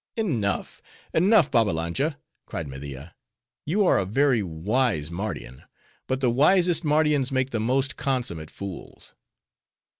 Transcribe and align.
'""Enough, 0.17 0.81
enough, 1.13 1.51
Babbalanja," 1.51 2.17
cried 2.47 2.67
Media. 2.67 3.13
"You 3.67 3.85
are 3.85 3.99
a 3.99 4.05
very 4.07 4.41
wise 4.41 5.11
Mardian; 5.11 5.61
but 6.07 6.21
the 6.21 6.31
wisest 6.31 6.83
Mardians 6.83 7.31
make 7.31 7.51
the 7.51 7.59
most 7.59 7.97
consummate 7.97 8.49
fools." 8.49 9.13